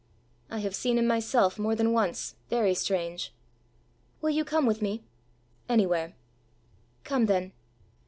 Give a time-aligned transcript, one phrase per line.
[0.49, 3.31] "I have seen him myself, more than once, very strange."
[4.19, 5.03] "Will you come with me?"
[5.69, 6.15] "Anywhere."
[7.03, 7.51] "Come then."